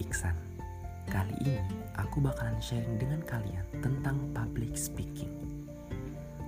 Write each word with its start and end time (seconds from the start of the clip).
Iksan. 0.00 0.34
Kali 1.12 1.36
ini 1.44 1.76
aku 2.00 2.24
bakalan 2.24 2.56
sharing 2.62 2.96
dengan 2.96 3.20
kalian 3.28 3.66
tentang 3.84 4.16
public 4.32 4.74
speaking. 4.74 5.30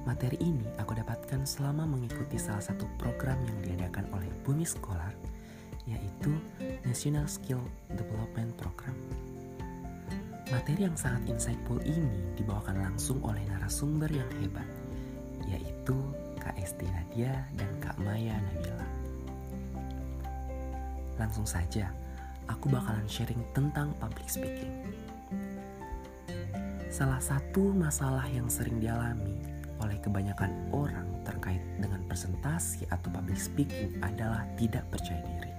Materi 0.02 0.34
ini 0.42 0.66
aku 0.82 0.98
dapatkan 0.98 1.46
selama 1.46 1.86
mengikuti 1.86 2.34
salah 2.40 2.64
satu 2.64 2.88
program 2.98 3.38
yang 3.46 3.58
diadakan 3.62 4.10
oleh 4.10 4.26
Bumi 4.42 4.66
Scholar, 4.66 5.14
yaitu 5.86 6.34
National 6.82 7.30
Skill 7.30 7.62
Development 7.94 8.50
Program. 8.58 8.96
Materi 10.50 10.90
yang 10.90 10.98
sangat 10.98 11.30
insightful 11.30 11.78
ini 11.86 12.34
dibawakan 12.34 12.82
langsung 12.82 13.22
oleh 13.22 13.40
narasumber 13.46 14.10
yang 14.10 14.28
hebat, 14.42 14.66
yaitu 15.46 15.94
Kak 16.42 16.58
Esti 16.58 16.88
Nadia 16.90 17.46
dan 17.54 17.70
Kak 17.78 17.94
Maya 18.02 18.34
Nabila. 18.42 18.88
Langsung 21.14 21.46
saja, 21.46 21.94
aku 22.52 22.68
bakalan 22.68 23.08
sharing 23.08 23.40
tentang 23.56 23.96
public 23.96 24.28
speaking. 24.28 24.84
Salah 26.92 27.18
satu 27.24 27.72
masalah 27.72 28.28
yang 28.28 28.52
sering 28.52 28.76
dialami 28.76 29.40
oleh 29.80 29.96
kebanyakan 30.04 30.52
orang 30.76 31.08
terkait 31.24 31.64
dengan 31.80 32.04
presentasi 32.04 32.84
atau 32.92 33.08
public 33.08 33.40
speaking 33.40 33.96
adalah 34.04 34.44
tidak 34.60 34.84
percaya 34.92 35.24
diri. 35.24 35.52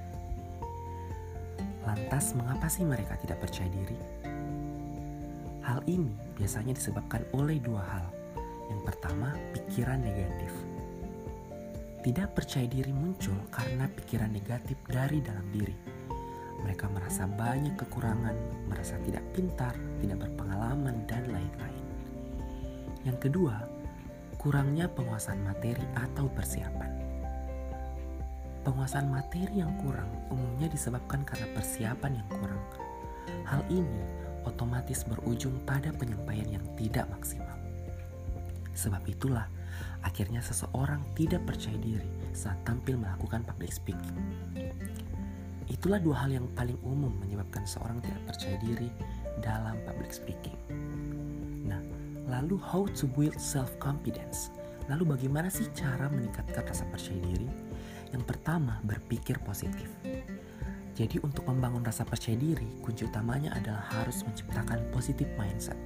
Lantas, 1.84 2.38
mengapa 2.38 2.70
sih 2.70 2.86
mereka 2.86 3.18
tidak 3.20 3.44
percaya 3.44 3.68
diri? 3.68 3.98
Hal 5.66 5.84
ini 5.90 6.14
biasanya 6.38 6.78
disebabkan 6.78 7.26
oleh 7.36 7.60
dua 7.60 7.82
hal. 7.84 8.08
Yang 8.72 8.82
pertama, 8.94 9.36
pikiran 9.52 10.00
negatif. 10.00 10.54
Tidak 12.06 12.32
percaya 12.32 12.68
diri 12.70 12.94
muncul 12.96 13.36
karena 13.52 13.90
pikiran 13.92 14.32
negatif 14.32 14.80
dari 14.88 15.20
dalam 15.20 15.44
diri 15.52 15.93
mereka 16.64 16.88
merasa 16.88 17.28
banyak 17.28 17.76
kekurangan, 17.76 18.36
merasa 18.72 18.96
tidak 19.04 19.22
pintar, 19.36 19.76
tidak 20.00 20.24
berpengalaman, 20.24 21.04
dan 21.06 21.28
lain-lain. 21.28 21.86
Yang 23.04 23.30
kedua, 23.30 23.68
kurangnya 24.40 24.88
penguasaan 24.88 25.44
materi 25.44 25.84
atau 25.96 26.32
persiapan. 26.32 26.92
Penguasaan 28.64 29.12
materi 29.12 29.60
yang 29.60 29.76
kurang 29.84 30.08
umumnya 30.32 30.72
disebabkan 30.72 31.28
karena 31.28 31.52
persiapan 31.52 32.12
yang 32.16 32.28
kurang. 32.32 32.64
Hal 33.44 33.60
ini 33.68 34.24
otomatis 34.48 35.04
berujung 35.04 35.60
pada 35.68 35.92
penyampaian 35.92 36.48
yang 36.48 36.66
tidak 36.80 37.12
maksimal. 37.12 37.60
Sebab 38.72 39.04
itulah, 39.06 39.52
akhirnya 40.00 40.40
seseorang 40.40 41.04
tidak 41.16 41.44
percaya 41.44 41.76
diri 41.76 42.08
saat 42.32 42.56
tampil 42.64 42.96
melakukan 43.00 43.44
public 43.44 43.72
speaking. 43.76 44.16
Itulah 45.72 46.00
dua 46.00 46.26
hal 46.26 46.36
yang 46.36 46.48
paling 46.56 46.76
umum 46.84 47.12
menyebabkan 47.24 47.64
seorang 47.64 48.04
tidak 48.04 48.22
percaya 48.34 48.56
diri 48.64 48.90
dalam 49.40 49.80
public 49.88 50.12
speaking. 50.12 50.56
Nah, 51.68 51.80
lalu 52.28 52.60
how 52.60 52.88
to 52.92 53.08
build 53.08 53.36
self 53.40 53.72
confidence? 53.80 54.52
Lalu 54.92 55.16
bagaimana 55.16 55.48
sih 55.48 55.68
cara 55.72 56.12
meningkatkan 56.12 56.68
rasa 56.68 56.84
percaya 56.92 57.20
diri? 57.24 57.48
Yang 58.12 58.24
pertama, 58.30 58.84
berpikir 58.84 59.40
positif. 59.42 59.88
Jadi 60.94 61.18
untuk 61.26 61.50
membangun 61.50 61.82
rasa 61.82 62.06
percaya 62.06 62.38
diri, 62.38 62.70
kunci 62.86 63.10
utamanya 63.10 63.58
adalah 63.58 63.82
harus 63.98 64.22
menciptakan 64.22 64.78
positive 64.94 65.32
mindset. 65.40 65.80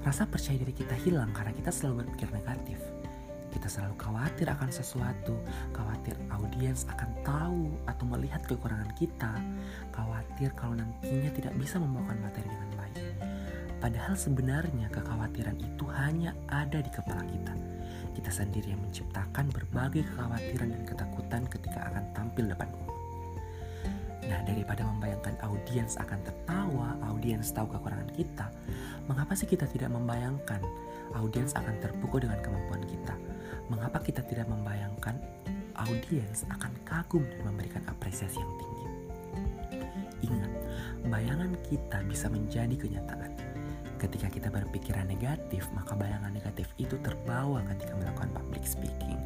Rasa 0.00 0.24
percaya 0.24 0.56
diri 0.56 0.72
kita 0.72 0.96
hilang 1.02 1.34
karena 1.34 1.52
kita 1.52 1.68
selalu 1.68 2.06
berpikir 2.06 2.30
negatif 2.32 2.78
kita 3.56 3.72
selalu 3.72 3.96
khawatir 3.96 4.46
akan 4.52 4.68
sesuatu, 4.68 5.32
khawatir 5.72 6.12
audiens 6.28 6.84
akan 6.92 7.10
tahu 7.24 7.72
atau 7.88 8.04
melihat 8.04 8.44
kekurangan 8.44 8.92
kita, 9.00 9.32
khawatir 9.96 10.52
kalau 10.52 10.76
nantinya 10.76 11.32
tidak 11.32 11.56
bisa 11.56 11.80
membawakan 11.80 12.20
materi 12.20 12.44
dengan 12.44 12.70
baik. 12.76 13.00
Padahal 13.80 14.12
sebenarnya 14.12 14.92
kekhawatiran 14.92 15.56
itu 15.56 15.84
hanya 15.96 16.36
ada 16.52 16.84
di 16.84 16.90
kepala 16.92 17.24
kita. 17.24 17.56
Kita 18.12 18.28
sendiri 18.32 18.76
yang 18.76 18.80
menciptakan 18.84 19.48
berbagai 19.52 20.04
kekhawatiran 20.04 20.72
dan 20.76 20.82
ketakutan 20.84 21.42
ketika 21.48 21.80
akan 21.92 22.04
tampil 22.12 22.44
depan 22.52 22.68
umum. 22.76 22.95
Nah, 24.26 24.42
daripada 24.42 24.82
membayangkan 24.82 25.38
audiens 25.46 25.94
akan 26.02 26.18
tertawa, 26.26 26.98
audiens 27.06 27.54
tahu 27.54 27.70
kekurangan 27.70 28.10
kita, 28.18 28.50
mengapa 29.06 29.38
sih 29.38 29.46
kita 29.46 29.70
tidak 29.70 29.94
membayangkan 29.94 30.58
audiens 31.14 31.54
akan 31.54 31.78
terpukul 31.78 32.26
dengan 32.26 32.42
kemampuan 32.42 32.82
kita? 32.90 33.14
Mengapa 33.70 34.02
kita 34.02 34.26
tidak 34.26 34.50
membayangkan 34.50 35.14
audiens 35.78 36.42
akan 36.50 36.74
kagum 36.82 37.22
dan 37.22 37.40
memberikan 37.46 37.82
apresiasi 37.86 38.42
yang 38.42 38.54
tinggi? 38.58 38.86
Ingat, 40.26 40.52
bayangan 41.06 41.54
kita 41.70 42.02
bisa 42.08 42.26
menjadi 42.26 42.74
kenyataan. 42.74 43.30
Ketika 43.96 44.28
kita 44.28 44.48
berpikiran 44.52 45.08
negatif, 45.08 45.70
maka 45.72 45.96
bayangan 45.96 46.34
negatif 46.34 46.68
itu 46.76 46.98
terbawa 47.00 47.64
ketika 47.72 47.96
melakukan 47.96 48.28
public 48.34 48.64
speaking. 48.66 49.16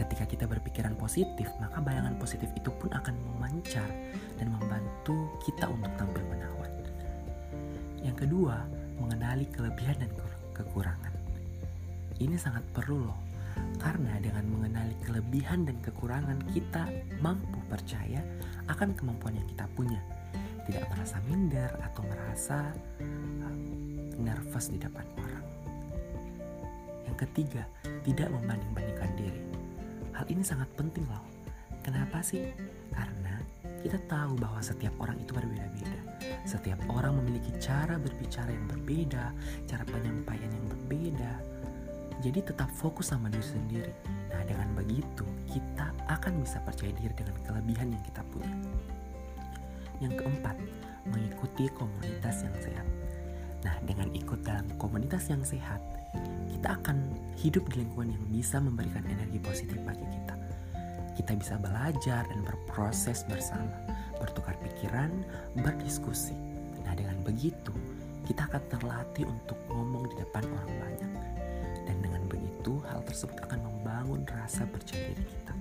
Ketika 0.00 0.24
kita 0.24 0.44
berpikiran 0.48 0.96
positif, 0.96 1.52
maka 1.60 1.76
bayangan 1.84 2.16
positif 2.16 2.48
itu 2.56 2.72
pun 2.80 2.88
akan 2.88 3.12
memancar 3.36 3.84
dan 4.40 4.48
membantu 4.48 5.28
kita 5.44 5.68
untuk 5.68 5.92
tampil 6.00 6.24
menawan. 6.24 6.72
Yang 8.00 8.24
kedua, 8.24 8.64
mengenali 8.96 9.44
kelebihan 9.52 10.00
dan 10.00 10.08
kekurangan. 10.56 11.12
Ini 12.16 12.36
sangat 12.40 12.64
perlu 12.72 13.04
loh 13.04 13.20
karena 13.76 14.16
dengan 14.24 14.44
mengenali 14.48 14.96
kelebihan 15.04 15.68
dan 15.68 15.76
kekurangan 15.84 16.40
kita 16.52 16.88
mampu 17.20 17.60
percaya 17.68 18.24
akan 18.72 18.96
kemampuan 18.96 19.36
yang 19.36 19.48
kita 19.52 19.68
punya. 19.76 20.00
Tidak 20.64 20.84
merasa 20.96 21.20
minder 21.28 21.68
atau 21.80 22.02
merasa 22.08 22.72
uh, 23.04 23.56
nervous 24.16 24.72
di 24.72 24.80
depan 24.80 25.04
orang. 25.20 25.44
Yang 27.04 27.16
ketiga, 27.28 27.62
tidak 28.06 28.28
membanding-bandingkan 28.32 29.12
diri. 29.18 29.49
Hal 30.20 30.28
ini 30.28 30.44
sangat 30.44 30.68
penting 30.76 31.08
loh. 31.08 31.24
Kenapa 31.80 32.20
sih? 32.20 32.44
Karena 32.92 33.40
kita 33.80 33.96
tahu 34.04 34.36
bahwa 34.36 34.60
setiap 34.60 34.92
orang 35.00 35.16
itu 35.16 35.32
berbeda-beda. 35.32 35.96
Setiap 36.44 36.76
orang 36.92 37.24
memiliki 37.24 37.48
cara 37.56 37.96
berbicara 37.96 38.52
yang 38.52 38.68
berbeda, 38.68 39.32
cara 39.64 39.80
penyampaian 39.88 40.52
yang 40.52 40.66
berbeda, 40.68 41.40
jadi 42.20 42.52
tetap 42.52 42.68
fokus 42.68 43.16
sama 43.16 43.32
diri 43.32 43.48
sendiri. 43.48 43.92
Nah 44.28 44.44
dengan 44.44 44.68
begitu 44.76 45.24
kita 45.48 45.88
akan 46.12 46.44
bisa 46.44 46.60
percaya 46.68 46.92
diri 47.00 47.16
dengan 47.16 47.40
kelebihan 47.40 47.88
yang 47.88 48.02
kita 48.04 48.20
punya. 48.28 48.52
Yang 50.04 50.20
keempat, 50.20 50.56
mengikuti 51.08 51.64
komunitas 51.72 52.44
yang 52.44 52.52
sehat. 52.60 52.84
Nah 53.64 53.76
dengan 53.84 54.08
ikut 54.16 54.40
dalam 54.44 54.66
komunitas 54.80 55.28
yang 55.28 55.44
sehat, 55.44 55.80
kita 56.52 56.76
akan 56.80 56.96
hidup 57.40 57.64
di 57.72 57.84
lingkungan 57.84 58.12
yang 58.16 58.24
bisa 58.32 58.56
memberikan 58.60 59.04
energi 59.08 59.40
positif 59.40 59.78
bagi 59.84 60.04
kita. 60.04 60.34
Kita 61.16 61.32
bisa 61.36 61.54
belajar 61.60 62.24
dan 62.24 62.40
berproses 62.44 63.24
bersama, 63.28 63.76
bertukar 64.16 64.56
pikiran, 64.64 65.12
berdiskusi. 65.60 66.36
Nah 66.84 66.96
dengan 66.96 67.20
begitu, 67.20 67.72
kita 68.24 68.48
akan 68.48 68.62
terlatih 68.72 69.28
untuk 69.28 69.58
ngomong 69.68 70.08
di 70.08 70.16
depan 70.20 70.44
orang 70.48 70.72
banyak 70.80 71.12
dan 71.84 71.96
dengan 72.00 72.22
begitu 72.30 72.78
hal 72.86 73.02
tersebut 73.04 73.36
akan 73.42 73.60
membangun 73.66 74.22
rasa 74.30 74.64
percaya 74.68 75.02
diri 75.12 75.24
kita. 75.26 75.54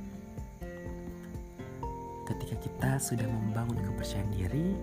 Ketika 2.29 2.55
kita 2.61 2.91
sudah 3.01 3.25
membangun 3.25 3.81
kepercayaan 3.81 4.29
diri, 4.37 4.77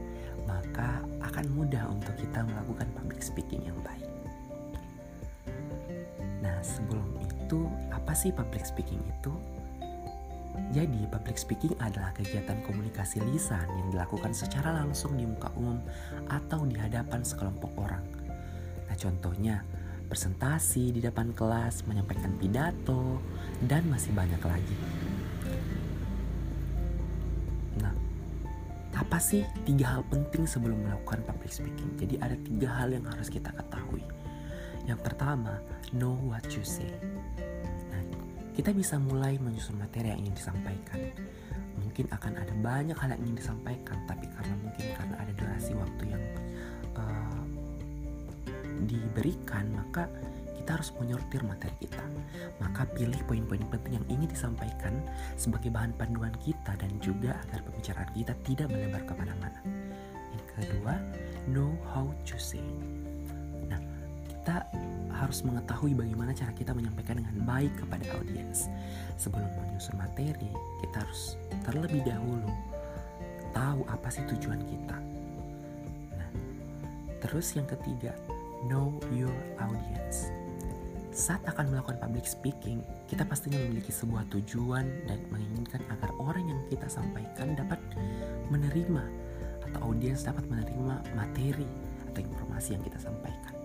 maka 0.46 1.02
akan 1.20 1.46
mudah 1.52 1.84
untuk 1.90 2.14
kita 2.16 2.46
melakukan 2.46 2.88
public 2.96 3.20
speaking 3.20 3.66
yang 3.66 3.76
baik. 3.82 4.06
Nah, 6.40 6.58
sebelum 6.62 7.06
itu, 7.20 7.66
apa 7.90 8.14
sih 8.14 8.30
public 8.30 8.64
speaking 8.64 9.02
itu? 9.04 9.34
Jadi, 10.72 11.04
public 11.12 11.36
speaking 11.36 11.76
adalah 11.82 12.16
kegiatan 12.16 12.56
komunikasi 12.64 13.20
lisan 13.28 13.66
yang 13.66 13.88
dilakukan 13.92 14.32
secara 14.32 14.72
langsung 14.72 15.12
di 15.18 15.28
muka 15.28 15.52
umum 15.58 15.82
atau 16.32 16.64
di 16.64 16.80
hadapan 16.80 17.20
sekelompok 17.20 17.70
orang. 17.76 18.04
Nah, 18.88 18.96
contohnya, 18.96 19.60
presentasi 20.06 20.94
di 20.96 21.00
depan 21.02 21.34
kelas, 21.34 21.84
menyampaikan 21.84 22.32
pidato, 22.40 23.20
dan 23.66 23.84
masih 23.90 24.14
banyak 24.14 24.40
lagi. 24.40 24.76
Apa 29.06 29.22
sih 29.22 29.46
tiga 29.62 29.86
hal 29.94 30.02
penting 30.10 30.50
sebelum 30.50 30.82
melakukan 30.82 31.22
public 31.22 31.54
speaking? 31.54 31.94
Jadi 31.94 32.18
ada 32.18 32.34
tiga 32.42 32.74
hal 32.74 32.90
yang 32.90 33.06
harus 33.06 33.30
kita 33.30 33.54
ketahui. 33.54 34.02
Yang 34.82 34.98
pertama, 35.06 35.62
know 35.94 36.18
what 36.26 36.42
you 36.50 36.66
say. 36.66 36.90
Nah, 37.94 38.02
kita 38.58 38.74
bisa 38.74 38.98
mulai 38.98 39.38
menyusun 39.38 39.78
materi 39.78 40.10
yang 40.10 40.26
ingin 40.26 40.34
disampaikan. 40.34 40.98
Mungkin 41.78 42.10
akan 42.10 42.32
ada 42.34 42.50
banyak 42.58 42.98
hal 42.98 43.14
yang 43.14 43.22
ingin 43.30 43.46
disampaikan, 43.46 43.94
tapi 44.10 44.26
karena 44.26 44.54
mungkin 44.58 44.84
karena 44.98 45.14
ada 45.22 45.32
durasi 45.38 45.72
waktu 45.78 46.04
yang 46.10 46.24
uh, 46.98 47.42
diberikan, 48.90 49.70
maka 49.70 50.10
kita 50.66 50.82
harus 50.82 50.90
menyortir 50.98 51.46
materi 51.46 51.70
kita. 51.78 52.02
Maka 52.58 52.90
pilih 52.90 53.22
poin-poin 53.30 53.62
penting 53.70 54.02
yang 54.02 54.06
ingin 54.10 54.26
disampaikan 54.26 54.98
sebagai 55.38 55.70
bahan 55.70 55.94
panduan 55.94 56.34
kita 56.42 56.74
dan 56.74 56.90
juga 56.98 57.38
agar 57.46 57.62
pembicaraan 57.62 58.10
kita 58.10 58.34
tidak 58.42 58.74
melebar 58.74 58.98
ke 59.06 59.14
mana-mana. 59.14 59.62
Yang 60.34 60.44
kedua, 60.58 60.98
know 61.46 61.70
how 61.94 62.10
to 62.26 62.34
say. 62.34 62.66
Nah, 63.70 63.78
kita 64.26 64.66
harus 65.14 65.46
mengetahui 65.46 65.94
bagaimana 65.94 66.34
cara 66.34 66.50
kita 66.50 66.74
menyampaikan 66.74 67.22
dengan 67.22 67.46
baik 67.46 67.70
kepada 67.78 68.18
audiens. 68.18 68.66
Sebelum 69.22 69.46
menyusun 69.62 69.94
materi, 69.94 70.50
kita 70.82 70.98
harus 70.98 71.38
terlebih 71.62 72.02
dahulu 72.02 72.50
tahu 73.54 73.86
apa 73.86 74.10
sih 74.10 74.26
tujuan 74.34 74.58
kita. 74.66 74.98
Nah, 76.18 76.30
terus 77.22 77.54
yang 77.54 77.70
ketiga, 77.70 78.18
know 78.66 78.98
your 79.14 79.30
audience. 79.62 80.26
Saat 81.16 81.48
akan 81.48 81.72
melakukan 81.72 81.96
public 81.96 82.28
speaking, 82.28 82.84
kita 83.08 83.24
pastinya 83.24 83.56
memiliki 83.56 83.88
sebuah 83.88 84.28
tujuan 84.36 84.84
dan 85.08 85.16
menginginkan 85.32 85.80
agar 85.88 86.12
orang 86.20 86.44
yang 86.44 86.60
kita 86.68 86.84
sampaikan 86.92 87.56
dapat 87.56 87.80
menerima 88.52 89.00
atau 89.64 89.80
audiens 89.88 90.28
dapat 90.28 90.44
menerima 90.44 91.16
materi 91.16 91.64
atau 92.12 92.20
informasi 92.20 92.76
yang 92.76 92.84
kita 92.84 93.00
sampaikan. 93.00 93.56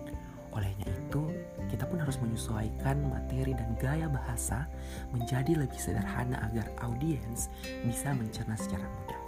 Olehnya 0.56 0.88
itu, 0.88 1.28
kita 1.68 1.84
pun 1.84 2.00
harus 2.00 2.16
menyesuaikan 2.24 3.04
materi 3.04 3.52
dan 3.52 3.76
gaya 3.76 4.08
bahasa 4.08 4.64
menjadi 5.12 5.52
lebih 5.52 5.76
sederhana 5.76 6.40
agar 6.48 6.72
audiens 6.80 7.52
bisa 7.84 8.16
mencerna 8.16 8.56
secara 8.56 8.88
mudah. 8.88 9.20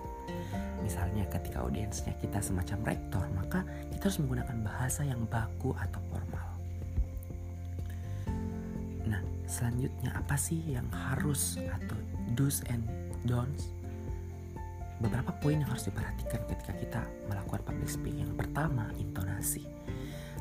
Misalnya 0.80 1.28
ketika 1.28 1.60
audiensnya 1.60 2.16
kita 2.16 2.40
semacam 2.40 2.88
rektor, 2.88 3.24
maka 3.36 3.68
kita 3.92 4.08
harus 4.08 4.20
menggunakan 4.24 4.64
bahasa 4.64 5.04
yang 5.04 5.28
baku 5.28 5.76
atau 5.76 6.00
formal. 6.08 6.33
Selanjutnya 9.44 10.14
apa 10.16 10.36
sih 10.36 10.60
yang 10.64 10.86
harus 10.92 11.56
atau 11.60 11.96
do's 12.32 12.64
and 12.72 12.84
don'ts? 13.28 13.70
Beberapa 15.02 15.34
poin 15.42 15.60
yang 15.60 15.68
harus 15.68 15.90
diperhatikan 15.90 16.40
ketika 16.48 16.72
kita 16.78 17.02
melakukan 17.28 17.60
public 17.66 17.90
speaking. 17.90 18.30
Yang 18.30 18.46
pertama, 18.46 18.88
intonasi. 18.96 19.66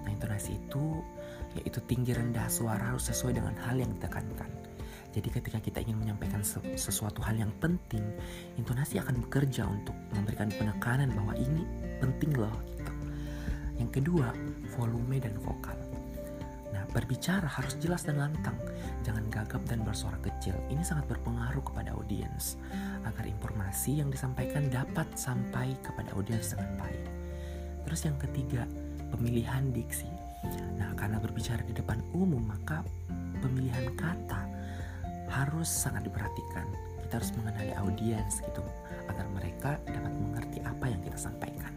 Nah, 0.04 0.12
intonasi 0.14 0.56
itu 0.56 1.02
yaitu 1.54 1.80
tinggi 1.86 2.18
rendah 2.18 2.50
suara 2.50 2.94
harus 2.94 3.10
sesuai 3.10 3.38
dengan 3.38 3.54
hal 3.62 3.78
yang 3.78 3.92
ditekankan. 3.98 4.50
Jadi 5.14 5.30
ketika 5.30 5.62
kita 5.62 5.78
ingin 5.86 6.02
menyampaikan 6.02 6.42
sesuatu 6.74 7.22
hal 7.22 7.38
yang 7.38 7.54
penting, 7.62 8.02
intonasi 8.58 8.98
akan 8.98 9.22
bekerja 9.30 9.70
untuk 9.70 9.94
memberikan 10.18 10.50
penekanan 10.50 11.14
bahwa 11.14 11.38
ini 11.38 11.62
penting 12.02 12.34
loh 12.34 12.54
gitu. 12.74 12.94
Yang 13.78 13.90
kedua, 14.02 14.34
volume 14.74 15.22
dan 15.22 15.38
vokal. 15.38 15.78
Berbicara 16.94 17.50
harus 17.50 17.74
jelas 17.82 18.06
dan 18.06 18.22
lantang, 18.22 18.54
jangan 19.02 19.26
gagap 19.34 19.66
dan 19.66 19.82
bersuara 19.82 20.14
kecil. 20.22 20.54
Ini 20.70 20.86
sangat 20.86 21.10
berpengaruh 21.10 21.66
kepada 21.66 21.90
audiens 21.98 22.62
agar 23.02 23.26
informasi 23.26 23.98
yang 23.98 24.14
disampaikan 24.14 24.70
dapat 24.70 25.10
sampai 25.18 25.74
kepada 25.82 26.14
audiens 26.14 26.54
dengan 26.54 26.78
baik. 26.78 27.06
Terus 27.90 28.02
yang 28.06 28.18
ketiga, 28.22 28.70
pemilihan 29.10 29.74
diksi. 29.74 30.06
Nah, 30.78 30.94
karena 30.94 31.18
berbicara 31.18 31.66
di 31.66 31.74
depan 31.74 31.98
umum, 32.14 32.46
maka 32.46 32.86
pemilihan 33.42 33.90
kata 33.98 34.46
harus 35.34 35.66
sangat 35.66 36.06
diperhatikan. 36.06 36.70
Kita 37.02 37.18
harus 37.18 37.34
mengenali 37.42 37.74
audiens 37.74 38.38
gitu 38.38 38.62
agar 39.10 39.26
mereka 39.34 39.82
dapat 39.90 40.14
mengerti 40.14 40.62
apa 40.62 40.86
yang 40.88 41.02
kita 41.02 41.18
sampaikan. 41.18 41.74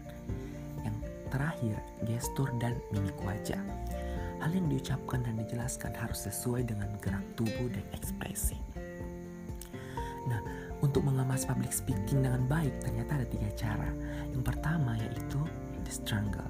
Yang 0.85 0.95
terakhir, 1.33 1.75
gestur 2.05 2.49
dan 2.61 2.77
mimik 2.93 3.17
wajah. 3.25 3.59
Hal 4.47 4.63
yang 4.63 4.71
diucapkan 4.71 5.27
dan 5.27 5.35
dijelaskan 5.43 5.91
harus 5.91 6.23
sesuai 6.23 6.71
dengan 6.71 6.87
gerak 7.03 7.19
tubuh 7.35 7.67
dan 7.67 7.83
ekspresi. 7.91 8.55
Nah, 10.23 10.39
untuk 10.79 11.03
mengemas 11.03 11.43
public 11.43 11.75
speaking 11.75 12.23
dengan 12.23 12.47
baik 12.47 12.71
ternyata 12.79 13.19
ada 13.19 13.27
tiga 13.27 13.51
cara. 13.59 13.91
Yang 14.31 14.47
pertama 14.47 14.95
yaitu 15.03 15.43
the 15.83 15.91
struggle. 15.91 16.47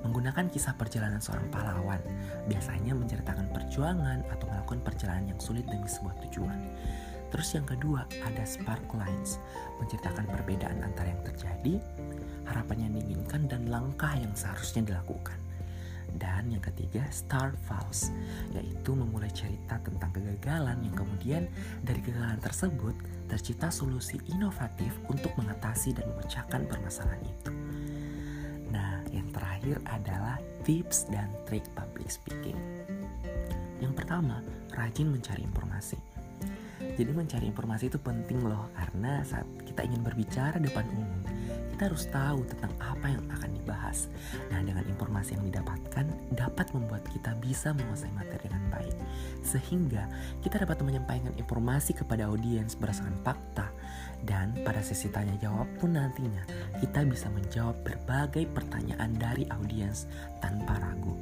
Menggunakan 0.00 0.48
kisah 0.48 0.80
perjalanan 0.80 1.20
seorang 1.20 1.52
pahlawan, 1.52 2.00
biasanya 2.48 2.96
menceritakan 2.96 3.52
perjuangan 3.52 4.24
atau 4.32 4.48
melakukan 4.48 4.80
perjalanan 4.80 5.36
yang 5.36 5.40
sulit 5.44 5.68
demi 5.68 5.92
sebuah 5.92 6.16
tujuan. 6.24 6.72
Terus 7.28 7.52
yang 7.52 7.68
kedua 7.68 8.08
ada 8.24 8.48
spark 8.48 8.88
lines, 8.96 9.36
menceritakan 9.76 10.24
perbedaan 10.24 10.80
antara 10.80 11.12
yang 11.12 11.20
terjadi, 11.20 11.84
harapan 12.48 12.88
yang 12.88 12.92
diinginkan 12.96 13.44
dan 13.44 13.68
langkah 13.68 14.16
yang 14.16 14.32
seharusnya 14.32 14.88
dilakukan. 14.88 15.36
Dan 16.14 16.54
yang 16.54 16.62
ketiga, 16.62 17.02
Star 17.10 17.58
Falls, 17.66 18.14
yaitu 18.54 18.94
memulai 18.94 19.28
cerita 19.34 19.82
tentang 19.82 20.14
kegagalan 20.14 20.78
yang 20.86 20.94
kemudian 20.94 21.42
dari 21.82 21.98
kegagalan 21.98 22.38
tersebut 22.38 22.94
tercipta 23.26 23.68
solusi 23.74 24.22
inovatif 24.30 24.94
untuk 25.10 25.34
mengatasi 25.34 25.92
dan 25.92 26.06
memecahkan 26.14 26.62
permasalahan 26.70 27.22
itu. 27.26 27.50
Nah, 28.70 29.02
yang 29.10 29.26
terakhir 29.34 29.82
adalah 29.90 30.38
tips 30.62 31.10
dan 31.10 31.26
trik 31.46 31.66
public 31.74 32.06
speaking. 32.08 32.56
Yang 33.82 33.92
pertama, 33.98 34.40
rajin 34.72 35.10
mencari 35.12 35.44
informasi. 35.44 35.98
Jadi 36.96 37.12
mencari 37.12 37.44
informasi 37.48 37.92
itu 37.92 38.00
penting 38.00 38.40
loh 38.40 38.72
karena 38.72 39.20
saat 39.24 39.44
kita 39.64 39.84
ingin 39.84 40.00
berbicara 40.00 40.56
depan 40.56 40.84
umum, 40.96 41.20
kita 41.76 41.92
harus 41.92 42.08
tahu 42.08 42.40
tentang 42.48 42.72
apa 42.80 43.04
yang 43.12 43.20
akan 43.28 43.52
dibahas. 43.52 44.08
Nah, 44.48 44.64
dengan 44.64 44.80
informasi 44.88 45.36
yang 45.36 45.44
didapatkan 45.52 46.08
dapat 46.32 46.72
membuat 46.72 47.04
kita 47.12 47.36
bisa 47.36 47.76
menguasai 47.76 48.08
materi 48.16 48.48
dengan 48.48 48.64
baik. 48.72 48.96
Sehingga 49.44 50.08
kita 50.40 50.64
dapat 50.64 50.80
menyampaikan 50.80 51.36
informasi 51.36 51.92
kepada 51.92 52.32
audiens 52.32 52.80
berdasarkan 52.80 53.20
fakta 53.20 53.68
dan 54.24 54.56
pada 54.64 54.80
sesi 54.80 55.12
tanya 55.12 55.36
jawab 55.36 55.68
pun 55.76 56.00
nantinya 56.00 56.48
kita 56.80 57.04
bisa 57.04 57.28
menjawab 57.28 57.76
berbagai 57.84 58.48
pertanyaan 58.56 59.12
dari 59.20 59.44
audiens 59.52 60.08
tanpa 60.40 60.80
ragu. 60.80 61.12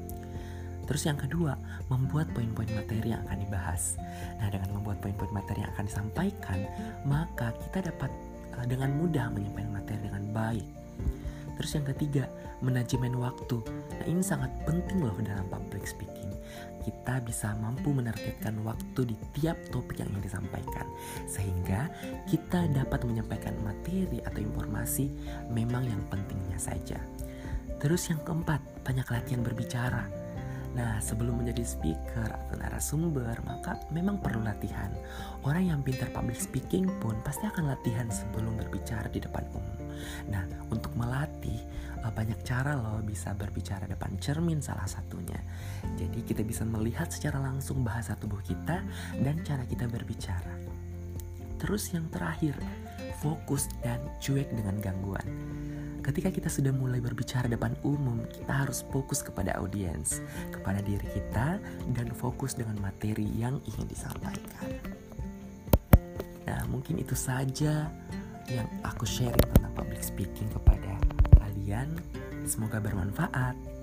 Terus 0.86 1.02
yang 1.02 1.18
kedua, 1.18 1.58
membuat 1.90 2.30
poin-poin 2.30 2.70
materi 2.70 3.10
yang 3.10 3.26
akan 3.26 3.42
dibahas. 3.42 3.98
Nah, 4.38 4.54
dengan 4.54 4.70
membuat 4.78 5.02
poin-poin 5.02 5.34
materi 5.34 5.66
yang 5.66 5.72
akan 5.74 5.90
disampaikan, 5.90 6.58
maka 7.02 7.50
kita 7.58 7.90
dapat 7.90 8.12
uh, 8.58 8.66
dengan 8.68 8.94
mudah 8.94 9.32
menyampaikan 9.32 9.72
materi 9.74 9.98
baik. 10.34 10.66
Terus 11.54 11.70
yang 11.78 11.86
ketiga, 11.86 12.24
manajemen 12.60 13.14
waktu. 13.14 13.62
Nah, 13.94 14.06
ini 14.10 14.20
sangat 14.20 14.50
penting 14.66 15.06
loh 15.06 15.14
dalam 15.22 15.46
public 15.46 15.86
speaking. 15.86 16.34
Kita 16.82 17.22
bisa 17.24 17.56
mampu 17.56 17.94
menargetkan 17.94 18.60
waktu 18.60 19.14
di 19.14 19.16
tiap 19.32 19.56
topik 19.72 20.04
yang 20.04 20.10
ingin 20.12 20.28
disampaikan 20.28 20.84
sehingga 21.24 21.88
kita 22.28 22.68
dapat 22.76 23.08
menyampaikan 23.08 23.56
materi 23.64 24.20
atau 24.20 24.40
informasi 24.44 25.08
memang 25.48 25.88
yang 25.88 26.02
pentingnya 26.12 26.60
saja. 26.60 27.00
Terus 27.80 28.12
yang 28.12 28.20
keempat, 28.20 28.60
banyak 28.84 29.06
latihan 29.08 29.40
berbicara. 29.40 30.04
Nah, 30.74 30.98
sebelum 30.98 31.38
menjadi 31.38 31.62
speaker 31.62 32.28
atau 32.34 32.58
narasumber, 32.58 33.38
maka 33.46 33.78
memang 33.94 34.18
perlu 34.18 34.42
latihan. 34.42 34.90
Orang 35.46 35.70
yang 35.70 35.80
pintar 35.86 36.10
public 36.10 36.36
speaking 36.36 36.90
pun 36.98 37.14
pasti 37.22 37.46
akan 37.46 37.70
latihan 37.70 38.10
sebelum 38.10 38.58
berbicara 38.58 39.06
di 39.06 39.22
depan 39.22 39.46
umum. 39.54 39.83
Nah, 40.30 40.44
untuk 40.70 40.92
melatih 40.96 41.58
eh, 42.00 42.12
banyak 42.12 42.40
cara 42.46 42.76
loh 42.78 43.00
bisa 43.04 43.32
berbicara 43.34 43.88
depan 43.88 44.16
cermin 44.18 44.60
salah 44.60 44.86
satunya. 44.86 45.38
Jadi 45.96 46.24
kita 46.26 46.42
bisa 46.42 46.66
melihat 46.66 47.10
secara 47.10 47.40
langsung 47.40 47.82
bahasa 47.82 48.16
tubuh 48.16 48.40
kita 48.42 48.82
dan 49.20 49.36
cara 49.46 49.64
kita 49.66 49.86
berbicara. 49.88 50.54
Terus 51.60 51.96
yang 51.96 52.12
terakhir, 52.12 52.58
fokus 53.24 53.72
dan 53.80 54.00
cuek 54.20 54.52
dengan 54.52 54.76
gangguan. 54.84 55.24
Ketika 56.04 56.28
kita 56.28 56.52
sudah 56.52 56.68
mulai 56.68 57.00
berbicara 57.00 57.48
depan 57.48 57.72
umum, 57.80 58.20
kita 58.28 58.52
harus 58.52 58.84
fokus 58.92 59.24
kepada 59.24 59.56
audiens, 59.56 60.20
kepada 60.52 60.84
diri 60.84 61.08
kita, 61.08 61.56
dan 61.96 62.12
fokus 62.12 62.52
dengan 62.52 62.76
materi 62.84 63.24
yang 63.40 63.56
ingin 63.64 63.88
disampaikan. 63.88 64.68
Nah, 66.44 66.60
mungkin 66.68 67.00
itu 67.00 67.16
saja 67.16 67.88
yang 68.52 68.68
aku 68.84 69.08
sharing 69.08 69.48
public 69.74 70.00
speaking 70.00 70.48
kepada 70.54 70.96
kalian. 71.42 71.98
Semoga 72.46 72.78
bermanfaat. 72.78 73.73